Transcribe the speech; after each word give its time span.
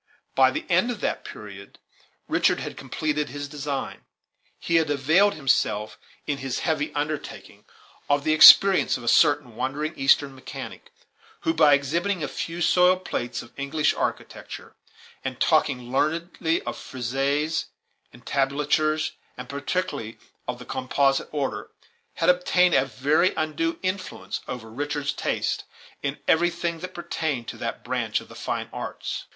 By 0.33 0.49
the 0.49 0.65
end 0.67 0.89
of 0.89 0.99
that 1.01 1.23
period, 1.23 1.77
Richard 2.27 2.59
had 2.59 2.75
completed 2.75 3.29
his 3.29 3.47
design. 3.47 4.03
He 4.57 4.77
had 4.77 4.89
availed 4.89 5.35
himself, 5.35 5.99
in 6.25 6.41
this 6.41 6.57
heavy 6.61 6.91
undertaking, 6.95 7.65
of 8.09 8.23
the 8.23 8.33
experience 8.33 8.97
of 8.97 9.03
a 9.03 9.07
certain 9.07 9.55
wandering 9.55 9.93
eastern 9.95 10.33
mechanic, 10.33 10.91
who, 11.41 11.53
by 11.53 11.75
exhibiting 11.75 12.23
a 12.23 12.27
few 12.27 12.61
soiled 12.63 13.05
plates 13.05 13.43
of 13.43 13.51
English 13.59 13.93
architecture, 13.93 14.75
and 15.23 15.39
talking 15.39 15.91
learnedly 15.91 16.63
of 16.63 16.79
friezes, 16.79 17.67
entablatures, 18.11 19.11
and 19.37 19.47
particularly 19.49 20.17
of 20.47 20.57
the 20.57 20.65
composite 20.65 21.29
order, 21.31 21.69
had 22.15 22.27
obtained 22.29 22.73
a 22.73 22.85
very 22.85 23.35
undue 23.35 23.77
influence 23.83 24.41
over 24.47 24.67
Richard's 24.67 25.13
taste 25.13 25.63
in 26.01 26.17
everything 26.27 26.79
that 26.79 26.95
pertained 26.95 27.47
to 27.49 27.57
that 27.57 27.83
branch 27.83 28.19
of 28.19 28.29
the 28.29 28.33
fine 28.35 28.67
arts. 28.73 29.25